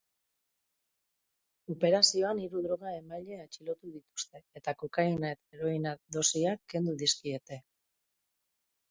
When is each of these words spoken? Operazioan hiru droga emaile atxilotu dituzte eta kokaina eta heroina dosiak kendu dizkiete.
Operazioan 1.73 2.39
hiru 2.45 2.61
droga 2.67 2.93
emaile 3.01 3.37
atxilotu 3.43 3.91
dituzte 3.97 4.41
eta 4.61 4.73
kokaina 4.79 5.31
eta 5.37 5.59
heroina 5.59 5.93
dosiak 6.17 6.63
kendu 6.75 6.97
dizkiete. 7.03 7.61